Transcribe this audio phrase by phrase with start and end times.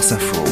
[0.00, 0.42] Info.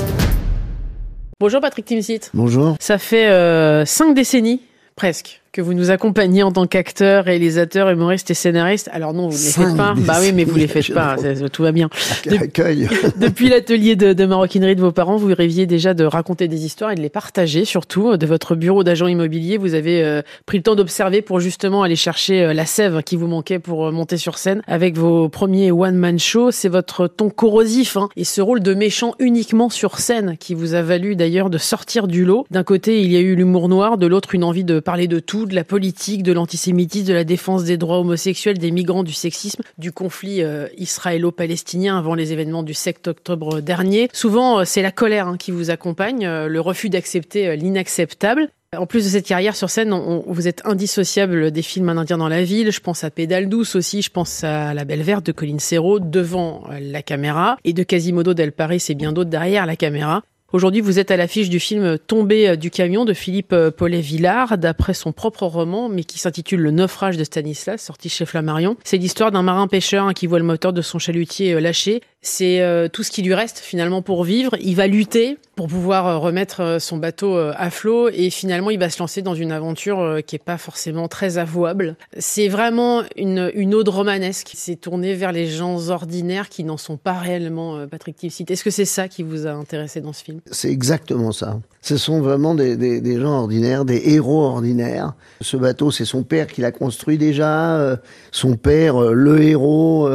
[1.40, 2.20] Bonjour Patrick Timsit.
[2.34, 2.76] Bonjour.
[2.80, 4.60] Ça fait euh, cinq décennies,
[4.94, 8.88] presque, que vous nous accompagnez en tant qu'acteur, réalisateur, humoriste et scénariste.
[8.92, 9.94] Alors non, vous ne les faites pas.
[9.96, 11.16] Bah oui, mais vous les faites pas.
[11.52, 11.88] Tout va bien.
[12.30, 12.88] Accueil.
[13.16, 16.92] Depuis l'atelier de, de, maroquinerie de vos parents, vous rêviez déjà de raconter des histoires
[16.92, 19.56] et de les partager, surtout de votre bureau d'agent immobilier.
[19.56, 23.16] Vous avez euh, pris le temps d'observer pour justement aller chercher euh, la sève qui
[23.16, 26.50] vous manquait pour euh, monter sur scène avec vos premiers one-man shows.
[26.50, 30.74] C'est votre ton corrosif hein, et ce rôle de méchant uniquement sur scène qui vous
[30.74, 32.46] a valu d'ailleurs de sortir du lot.
[32.50, 35.18] D'un côté, il y a eu l'humour noir, de l'autre, une envie de parler de
[35.18, 39.12] tout de la politique, de l'antisémitisme, de la défense des droits homosexuels, des migrants, du
[39.12, 44.08] sexisme, du conflit euh, israélo-palestinien avant les événements du 7 octobre dernier.
[44.12, 48.48] Souvent, euh, c'est la colère hein, qui vous accompagne, euh, le refus d'accepter l'inacceptable.
[48.76, 49.94] En plus de cette carrière sur scène,
[50.26, 52.70] vous êtes indissociable des films Un Indien dans la ville.
[52.70, 54.02] Je pense à Pédale douce aussi.
[54.02, 58.34] Je pense à La Belle Verte de Colin Serrault devant la caméra et de Quasimodo
[58.34, 60.22] del Paris et bien d'autres derrière la caméra.
[60.50, 65.12] Aujourd'hui, vous êtes à l'affiche du film Tombé du camion de Philippe Paulet-Villard, d'après son
[65.12, 68.78] propre roman, mais qui s'intitule Le naufrage de Stanislas, sorti chez Flammarion.
[68.82, 72.00] C'est l'histoire d'un marin pêcheur qui voit le moteur de son chalutier lâché.
[72.20, 74.56] C'est euh, tout ce qui lui reste finalement pour vivre.
[74.60, 78.78] Il va lutter pour pouvoir euh, remettre euh, son bateau à flot et finalement il
[78.78, 81.96] va se lancer dans une aventure qui est pas forcément très avouable.
[82.18, 84.50] C'est vraiment une, une ode romanesque.
[84.54, 88.46] C'est tourné vers les gens ordinaires qui n'en sont pas réellement Patrick Timsit.
[88.48, 90.37] Est-ce que c'est ça qui vous a intéressé dans ce film?
[90.50, 91.60] C'est exactement ça.
[91.80, 95.14] Ce sont vraiment des, gens ordinaires, des héros ordinaires.
[95.40, 97.98] Ce bateau, c'est son père qui l'a construit déjà.
[98.30, 100.08] son père, le héros,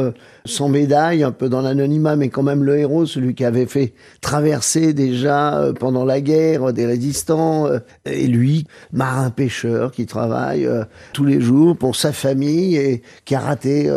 [0.46, 3.94] sans médaille, un peu dans l'anonymat, mais quand même le héros, celui qui avait fait
[4.20, 7.66] traverser déjà pendant la guerre des résistants.
[8.04, 10.68] Et lui, marin pêcheur qui travaille
[11.12, 13.90] tous les jours pour sa famille et qui a raté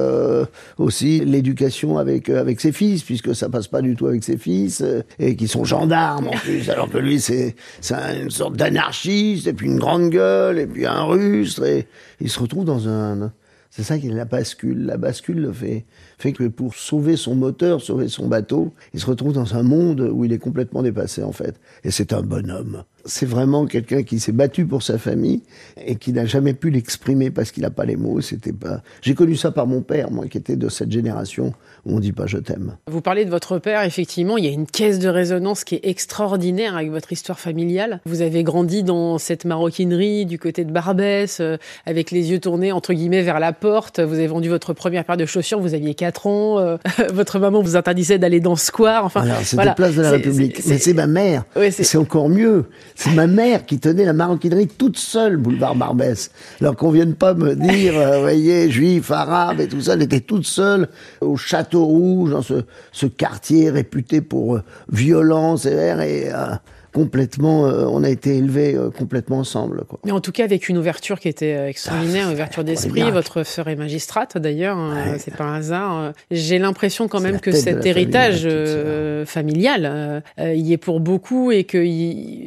[0.77, 4.83] aussi l'éducation avec avec ses fils, puisque ça passe pas du tout avec ses fils
[5.19, 9.53] et qui sont gendarmes en plus, alors que lui c'est c'est une sorte d'anarchiste, et
[9.53, 11.87] puis une grande gueule, et puis un rustre, et
[12.21, 13.31] il se retrouve dans un...
[13.69, 14.85] C'est ça qui est la bascule.
[14.85, 15.85] La bascule le fait,
[16.17, 20.01] fait que pour sauver son moteur, sauver son bateau, il se retrouve dans un monde
[20.01, 21.59] où il est complètement dépassé, en fait.
[21.83, 22.83] Et c'est un bonhomme.
[23.07, 25.41] C'est vraiment quelqu'un qui s'est battu pour sa famille
[25.83, 28.21] et qui n'a jamais pu l'exprimer parce qu'il n'a pas les mots.
[28.21, 28.81] C'était pas.
[29.01, 31.53] J'ai connu ça par mon père, moi, qui était de cette génération
[31.85, 32.75] où on dit pas je t'aime.
[32.87, 35.85] Vous parlez de votre père, effectivement, il y a une caisse de résonance qui est
[35.85, 38.01] extraordinaire avec votre histoire familiale.
[38.05, 42.71] Vous avez grandi dans cette maroquinerie du côté de Barbès, euh, avec les yeux tournés
[42.71, 43.99] entre guillemets vers la porte.
[43.99, 46.59] Vous avez vendu votre première paire de chaussures, vous aviez 4 ans.
[46.59, 46.77] Euh,
[47.13, 49.05] votre maman vous interdisait d'aller dans le square.
[49.05, 49.73] Enfin, voilà, c'était voilà.
[49.73, 50.61] place de la République.
[50.67, 51.45] Mais c'est ma mère.
[51.71, 52.65] C'est encore mieux.
[52.99, 56.31] C'est ma mère qui tenait la maroquinerie toute seule, boulevard Barbès.
[56.59, 60.19] Alors qu'on vienne pas me dire, euh, voyez, juif, arabe et tout ça, elle était
[60.19, 60.89] toute seule
[61.21, 66.55] au château rouge, dans ce, ce quartier réputé pour euh, violence et, et euh,
[66.97, 69.83] complètement, euh, on a été élevés euh, complètement ensemble.
[69.87, 69.99] Quoi.
[70.03, 73.11] Mais en tout cas, avec une ouverture qui était euh, extraordinaire, ah, une ouverture d'esprit.
[73.11, 75.19] Votre sœur est magistrate d'ailleurs, hein, ouais.
[75.19, 76.13] c'est pas un hasard.
[76.31, 81.85] J'ai l'impression quand même que cet héritage famille, familial y est pour beaucoup et que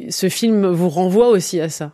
[0.09, 1.91] ce film vous renvoie aussi à ça.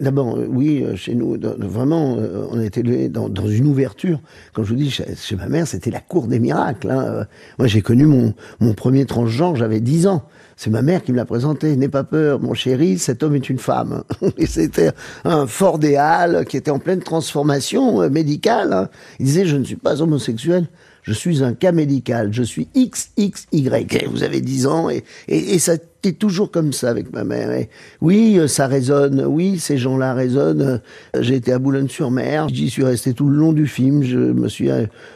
[0.00, 2.16] D'abord, oui, chez nous, vraiment,
[2.50, 4.20] on a été élevés dans, une ouverture.
[4.52, 6.90] Quand je vous dis, chez, ma mère, c'était la cour des miracles.
[6.90, 7.26] Hein.
[7.58, 10.24] Moi, j'ai connu mon, mon premier transgenre, j'avais 10 ans.
[10.58, 11.76] C'est ma mère qui me l'a présenté.
[11.76, 14.02] N'aie pas peur, mon chéri, cet homme est une femme.
[14.38, 14.90] Et c'était
[15.24, 15.46] un
[15.96, 18.72] Halles qui était en pleine transformation médicale.
[18.72, 18.88] Hein.
[19.20, 20.66] Il disait, je ne suis pas homosexuel,
[21.08, 23.46] je suis un cas médical, je suis XXY.
[23.52, 27.50] Et vous avez 10 ans et, et, ça était toujours comme ça avec ma mère.
[27.50, 27.70] Et
[28.02, 30.82] oui, ça résonne, oui, ces gens-là résonnent.
[31.18, 34.68] J'ai été à Boulogne-sur-Mer, j'y suis resté tout le long du film, je me suis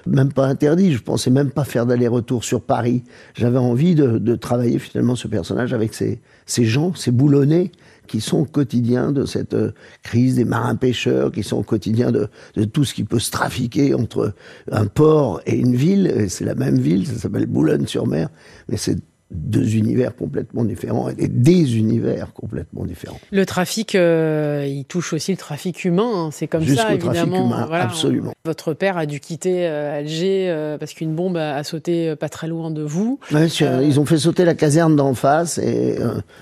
[0.07, 3.05] même pas interdit, je pensais même pas faire d'aller-retour sur Paris.
[3.35, 7.71] J'avais envie de, de, travailler finalement ce personnage avec ces, ces gens, ces boulonnais
[8.07, 9.57] qui sont au quotidien de cette
[10.03, 13.95] crise des marins-pêcheurs, qui sont au quotidien de, de, tout ce qui peut se trafiquer
[13.95, 14.35] entre
[14.71, 16.27] un port et une ville.
[16.29, 18.29] C'est la même ville, ça s'appelle Boulogne-sur-Mer,
[18.69, 18.99] mais c'est
[19.33, 23.19] deux univers complètement différents et des univers complètement différents.
[23.31, 26.31] Le trafic, euh, il touche aussi le trafic humain, hein.
[26.31, 27.13] c'est comme Jusqu'au ça évidemment.
[27.15, 27.85] Trafic humain, voilà.
[27.85, 28.33] absolument.
[28.45, 32.29] Votre père a dû quitter euh, Alger euh, parce qu'une bombe a, a, sauté pas
[32.29, 33.19] très loin de vous.
[33.33, 35.99] Ouais, ils ont fait sauter la caserne d'en face et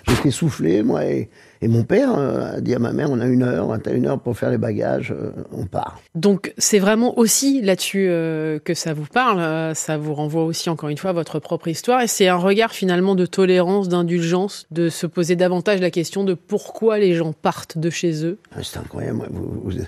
[0.09, 1.31] j'étais soufflé moi et,
[1.63, 4.21] et mon père a dit à ma mère on a une heure, t'as une heure
[4.21, 5.15] pour faire les bagages,
[5.53, 6.01] on part.
[6.15, 8.07] Donc c'est vraiment aussi là-dessus
[8.65, 12.01] que ça vous parle, ça vous renvoie aussi encore une fois à votre propre histoire
[12.01, 16.35] et c'est un regard finalement de tolérance, d'indulgence, de se poser davantage la question de
[16.35, 18.39] pourquoi les gens partent de chez eux.
[18.63, 19.29] C'est incroyable.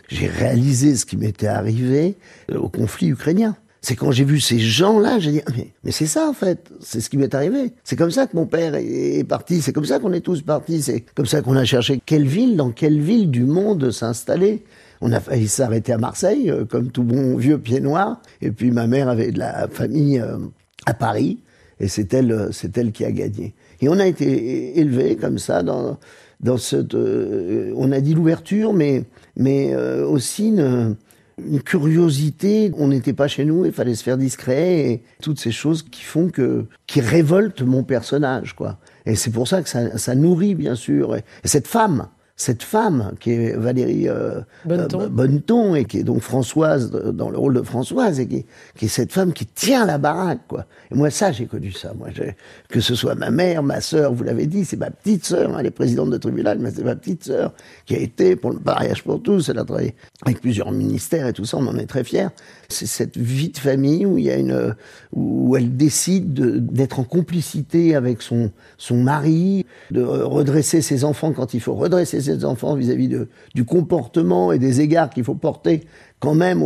[0.09, 2.17] J'ai réalisé ce qui m'était arrivé
[2.55, 3.57] au conflit ukrainien.
[3.85, 6.71] C'est quand j'ai vu ces gens-là, j'ai dit, ah, mais, mais c'est ça en fait,
[6.81, 7.73] c'est ce qui m'est arrivé.
[7.83, 10.83] C'est comme ça que mon père est, parti, c'est comme ça qu'on est tous partis,
[10.83, 14.63] c'est comme ça qu'on a cherché quelle ville, dans quelle ville du monde s'installer.
[15.01, 18.23] On a failli s'arrêter à Marseille, euh, comme tout bon vieux pied noir.
[18.41, 20.39] Et puis ma mère avait de la famille euh,
[20.87, 21.41] à Paris,
[21.81, 23.53] et c'est elle, c'est elle qui a gagné.
[23.81, 25.99] Et on a été élevés comme ça dans
[26.39, 26.95] dans cette.
[26.95, 29.03] Euh, on a dit l'ouverture, mais
[29.35, 30.95] mais aussi une,
[31.39, 32.73] une curiosité.
[32.77, 36.03] On n'était pas chez nous, il fallait se faire discret et toutes ces choses qui
[36.03, 38.79] font que qui révoltent mon personnage, quoi.
[39.07, 41.17] Et c'est pour ça que ça, ça nourrit bien sûr.
[41.17, 42.09] et cette femme
[42.43, 45.75] cette femme qui est Valérie euh, euh, Bonneton.
[45.75, 48.47] et qui est donc Françoise dans le rôle de Françoise et qui,
[48.77, 50.67] qui est cette femme qui tient la baraque quoi.
[50.91, 51.93] Et moi ça j'ai connu ça.
[51.95, 52.09] Moi
[52.69, 55.59] que ce soit ma mère, ma sœur, vous l'avez dit, c'est ma petite sœur, hein,
[55.61, 57.53] elle est présidente de tribunal, mais c'est ma petite sœur
[57.87, 59.49] qui a été pour le mariage pour tous.
[59.49, 59.95] Elle a travaillé
[60.25, 62.29] avec plusieurs ministères et tout ça, on en est très fiers.
[62.69, 64.75] C'est cette vie de famille où il y a une
[65.13, 71.55] où elle décide d'être en complicité avec son son mari, de redresser ses enfants quand
[71.55, 75.83] il faut redresser ses enfants vis-à-vis de, du comportement et des égards qu'il faut porter
[76.21, 76.63] quand même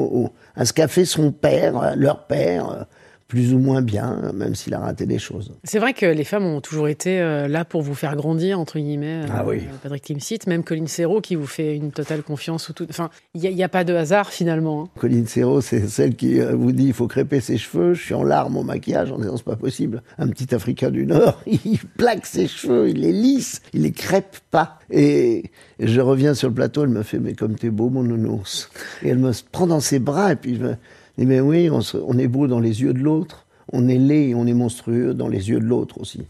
[0.55, 2.87] à ce qu'a fait son père, leur père,
[3.29, 5.53] plus ou moins bien, même s'il a raté des choses.
[5.65, 8.79] C'est vrai que les femmes ont toujours été euh, là pour vous faire grandir, entre
[8.79, 9.23] guillemets.
[9.33, 9.59] Ah oui.
[9.59, 12.71] Euh, Patrick Timsit, même Colline Serrault qui vous fait une totale confiance.
[12.75, 12.87] Tout...
[12.89, 14.85] Enfin, il n'y a, pas de hasard finalement.
[14.85, 14.89] Hein.
[15.01, 17.95] Colline Serrault, c'est celle qui euh, vous dit il faut crêper ses cheveux.
[17.95, 20.03] Je suis en larmes au maquillage en disant c'est pas possible.
[20.19, 24.37] Un petit Africain du Nord, il plaque ses cheveux, il les lisse, il les crêpe
[24.53, 24.79] pas.
[24.91, 25.51] Et
[25.81, 28.71] je reviens sur le plateau, elle me fait mais comme t'es beau mon nounours.
[29.03, 30.77] Et elle me prend dans ses bras et puis je me
[31.25, 34.47] mais oui, on, est beau dans les yeux de l'autre, on est laid et on
[34.47, 36.27] est monstrueux dans les yeux de l'autre aussi.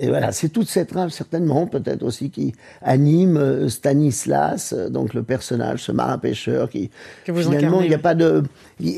[0.00, 5.12] Et voilà, c'est toute cette rage certainement, peut-être aussi, qui anime euh, Stanislas, euh, donc
[5.12, 6.90] le personnage, ce marin pêcheur, qui
[7.26, 8.44] finalement, il n'y a pas de.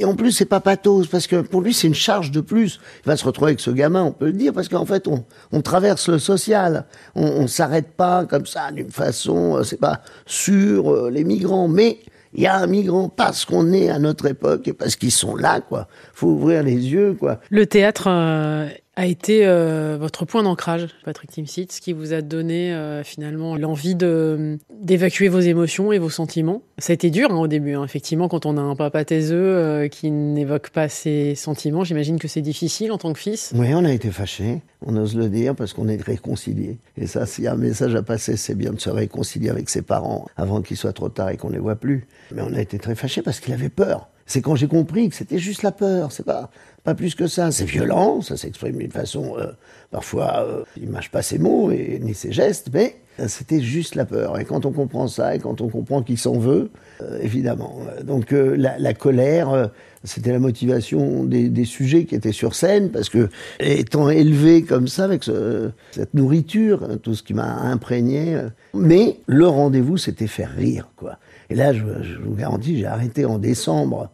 [0.05, 2.78] en plus, c'est pas pathos, parce que pour lui, c'est une charge de plus.
[3.05, 5.25] Il va se retrouver avec ce gamin, on peut le dire, parce qu'en fait, on,
[5.50, 6.84] on, traverse le social.
[7.17, 11.99] On, on s'arrête pas comme ça d'une façon, euh, c'est pas sur les migrants, mais
[12.37, 15.37] il y a un migrant parce qu'on est à notre époque et parce qu'ils sont
[15.37, 15.88] là, quoi.
[16.12, 17.41] Faut ouvrir les yeux, quoi.
[17.49, 22.23] Le théâtre euh, a été euh, votre point d'ancrage, Patrick Timsit, ce qui vous a
[22.23, 26.63] donné euh, finalement l'envie de d'évacuer vos émotions et vos sentiments.
[26.79, 27.85] Ça a été dur hein, au début, hein.
[27.85, 31.85] effectivement, quand on a un papa taiseux qui n'évoque pas ses sentiments.
[31.85, 33.53] J'imagine que c'est difficile en tant que fils.
[33.55, 36.79] Oui, on a été fâchés on ose le dire parce qu'on est réconciliés.
[36.97, 39.69] Et ça, s'il y a un message à passer, c'est bien de se réconcilier avec
[39.69, 42.07] ses parents avant qu'il soit trop tard et qu'on ne les voit plus.
[42.33, 44.09] Mais on a été très fâchés parce qu'il avait peur.
[44.26, 46.50] C'est quand j'ai compris que c'était juste la peur, c'est pas
[46.82, 47.50] pas plus que ça.
[47.50, 49.52] C'est violent, ça s'exprime d'une façon euh,
[49.90, 52.96] parfois euh, il mâche pas ses mots et ni ses gestes, mais
[53.27, 54.39] c'était juste la peur.
[54.39, 56.71] Et quand on comprend ça, et quand on comprend qu'il s'en veut,
[57.03, 57.79] euh, évidemment.
[58.05, 59.67] Donc euh, la, colère, euh,
[60.05, 63.29] c'était la motivation des, sujets qui étaient sur scène, parce que
[63.61, 68.39] étant élevé comme ça, avec ce, cette nourriture, hein, tout ce qui m'a imprégné,
[68.75, 71.19] mais le rendez-vous, c'était faire rire, quoi.
[71.49, 74.11] Et là, je vous garantis, j'ai arrêté en décembre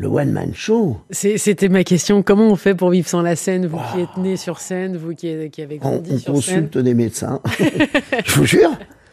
[0.00, 0.96] le one-man show.
[1.10, 2.22] C'était ma question.
[2.22, 5.14] Comment on fait pour vivre sans la scène Vous qui êtes né sur scène, vous
[5.14, 6.32] qui, qui avez grandi on, sur scène.
[6.32, 7.40] On consulte des médecins.
[8.24, 8.70] Je vous jure.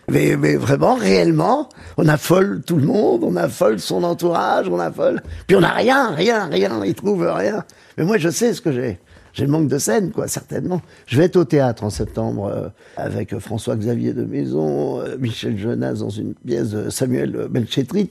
[0.10, 1.68] Mais, mais, vraiment, réellement,
[1.98, 5.22] on affole tout le monde, on affole son entourage, on affole.
[5.46, 7.66] Puis on n'a rien, rien, rien, ils trouvent rien.
[7.98, 8.98] Mais moi, je sais ce que j'ai
[9.38, 10.82] j'ai le manque de scène, quoi, certainement.
[11.06, 15.94] Je vais être au théâtre en septembre euh, avec François-Xavier de Maison, euh, Michel Jonas
[15.94, 18.10] dans une pièce de Samuel Belchetrit.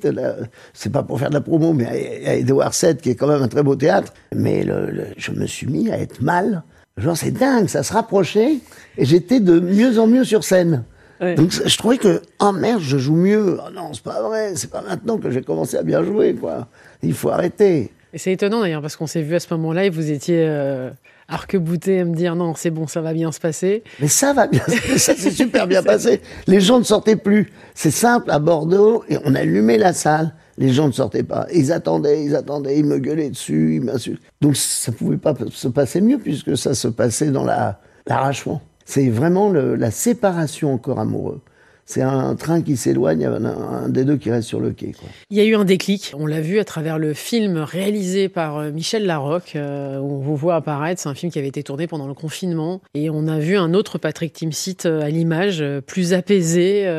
[0.73, 3.43] C'est pas pour faire de la promo, mais à, Edouard VII, qui est quand même
[3.43, 4.13] un très beau théâtre.
[4.37, 6.63] Mais le, je me suis mis à être mal.
[6.97, 8.59] Genre, c'est dingue, ça se rapprochait,
[8.97, 10.85] et j'étais de mieux en mieux sur scène.
[11.21, 13.59] Donc je trouvais que, oh merde, je joue mieux.
[13.59, 16.69] Oh non, c'est pas vrai, c'est pas maintenant que j'ai commencé à bien jouer, quoi.
[17.03, 17.91] Il faut arrêter.
[18.13, 20.91] Et c'est étonnant d'ailleurs, parce qu'on s'est vu à ce moment-là et vous étiez euh,
[21.29, 23.83] arc-bouté à me dire non, c'est bon, ça va bien se passer.
[24.01, 24.63] Mais ça va bien,
[24.97, 26.21] ça s'est super bien passé.
[26.47, 27.53] Les gens ne sortaient plus.
[27.75, 30.35] C'est simple, à Bordeaux, et on allumait la salle.
[30.59, 31.47] Les gens ne sortaient pas.
[31.53, 34.23] Ils attendaient, ils attendaient, ils me gueulaient dessus, ils m'insultaient.
[34.41, 38.63] Donc ça pouvait pas se passer mieux puisque ça se passait dans l'arrachement.
[38.87, 41.43] C'est vraiment le, la séparation encore amoureux
[41.87, 44.91] c'est un train qui s'éloigne, a un, des deux qui reste sur le quai.
[44.91, 45.09] Quoi.
[45.31, 48.59] Il y a eu un déclic, on l'a vu à travers le film réalisé par
[48.59, 51.63] euh, Michel Larocque, euh, où on vous voit apparaître, c'est un film qui avait été
[51.63, 55.65] tourné pendant le confinement, et on a vu un autre Patrick Timsit euh, à l'image,
[55.87, 56.91] plus apaisé,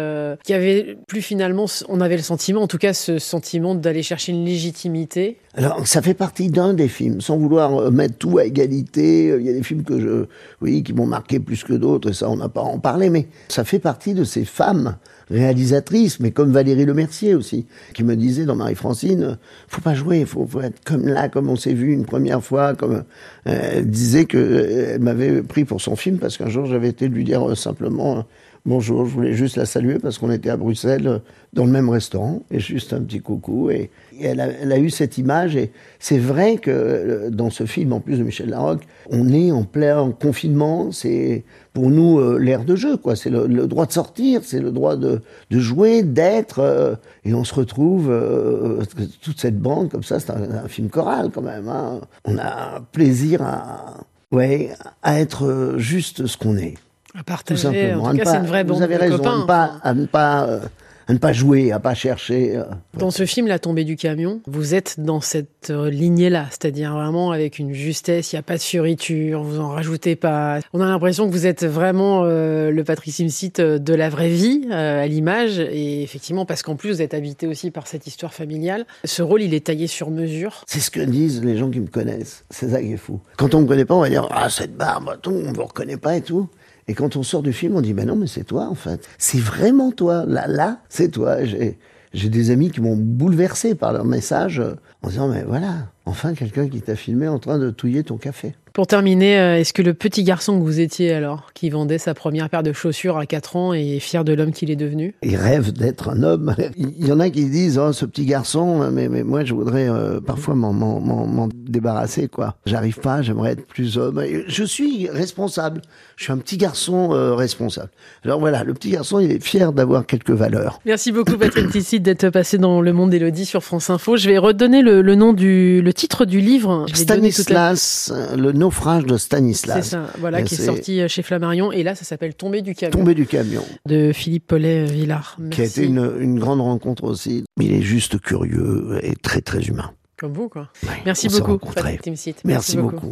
[0.44, 4.32] qui avait plus finalement, on avait le sentiment, en tout cas ce sentiment d'aller chercher
[4.32, 5.38] une légitimité.
[5.53, 9.50] Alors ça fait partie d'un des films, sans vouloir mettre tout à égalité, il y
[9.50, 10.25] a des films que je,
[10.62, 13.10] oui, qui m'ont marqué plus que d'autres, et ça on n'a pas à en parler,
[13.10, 14.96] mais ça fait partie de ces femmes femme
[15.29, 20.48] réalisatrice, mais comme Valérie Lemercier aussi, qui me disait dans Marie-Francine, faut pas jouer, faut,
[20.48, 23.03] faut être comme là, comme on s'est vu une première fois, comme
[23.48, 26.88] euh, elle disait que euh, elle m'avait pris pour son film parce qu'un jour j'avais
[26.88, 28.25] été lui dire euh, simplement
[28.67, 31.21] bonjour, je voulais juste la saluer parce qu'on était à Bruxelles
[31.53, 33.89] dans le même restaurant et juste un petit coucou et,
[34.21, 38.24] elle, a, eu cette image et c'est vrai que dans ce film en plus de
[38.24, 43.15] Michel Larocque, on est en plein confinement, c'est pour nous euh, l'air de jeu quoi,
[43.15, 47.55] c'est le, droit de sortir, c'est le droit de, jouer, d'être euh, et on se
[47.55, 48.83] retrouve euh,
[49.21, 51.69] toute cette bande comme ça, c'est un, un, film choral quand même.
[51.69, 52.01] Hein.
[52.25, 54.71] On a plaisir à ouais
[55.03, 56.74] à être juste ce qu'on est.
[57.16, 57.94] À partager.
[57.94, 59.32] En tout cas, c'est une vraie bande Vous avez raison, copains.
[59.32, 60.60] à ne pas, à ne pas, euh,
[61.08, 62.58] à ne pas jouer, à pas chercher.
[62.58, 62.64] Euh.
[62.98, 67.32] Dans ce film, La tombée du camion, vous êtes dans cette euh, lignée-là, c'est-à-dire vraiment
[67.32, 70.60] avec une justesse, il n'y a pas de fioriture, vous en rajoutez pas.
[70.74, 74.68] On a l'impression que vous êtes vraiment euh, le Patrick Simsit de la vraie vie,
[74.72, 78.86] à l'image, et effectivement, parce qu'en plus, vous êtes habité aussi par cette histoire familiale.
[79.06, 80.64] Ce rôle, il est taillé sur mesure.
[80.68, 82.44] C'est ce que disent les gens qui me connaissent.
[82.50, 83.22] C'est ça qui est fou.
[83.38, 85.98] Quand on me connaît pas, on va dire ah cette barbe, on ne vous reconnaît
[85.98, 86.50] pas et tout.
[86.88, 89.08] Et quand on sort du film, on dit, ben non, mais c'est toi, en fait.
[89.17, 90.25] C'est vraiment toi.
[90.25, 91.44] Là, là, c'est toi.
[91.44, 91.77] J'ai,
[92.13, 94.62] j'ai des amis qui m'ont bouleversé par leur message
[95.01, 98.56] en disant, mais voilà, enfin quelqu'un qui t'a filmé en train de touiller ton café.
[98.77, 102.13] Pour terminer, euh, est-ce que le petit garçon que vous étiez alors, qui vendait sa
[102.13, 105.15] première paire de chaussures à 4 ans et est fier de l'homme qu'il est devenu?
[105.24, 106.53] Il rêve d'être un homme.
[106.77, 109.89] Il y en a qui disent, oh, ce petit garçon, mais, mais moi je voudrais
[109.89, 112.55] euh, parfois m'en, débarrasser, quoi.
[112.67, 114.24] J'arrive pas, j'aimerais être plus homme.
[114.48, 115.81] Je suis responsable.
[116.15, 117.89] Je suis un petit garçon euh, responsable.
[118.24, 120.79] Alors voilà, le petit garçon, il est fier d'avoir quelques valeurs.
[120.86, 124.17] Merci beaucoup Patrick Tissit d'être passé dans Le Monde d'Élodie sur France Info.
[124.17, 126.86] Je vais redonner le, le nom du, le titre du livre.
[126.93, 128.36] Stanislas, la...
[128.36, 129.83] le naufrage de Stanislas.
[129.83, 131.71] C'est ça, voilà, qui est, est, sorti chez Flammarion.
[131.71, 132.91] Et là, ça s'appelle Tomber du camion.
[132.91, 133.63] Tomber du camion.
[133.86, 135.38] De Philippe Paulet-Villard.
[135.51, 137.45] Qui a été une, une grande rencontre aussi.
[137.59, 139.91] Il est juste curieux et très très humain.
[140.17, 140.67] Comme vous, quoi.
[140.83, 141.59] Ouais, Merci beaucoup.
[141.75, 142.91] Merci, Merci beaucoup.
[142.91, 143.05] beaucoup.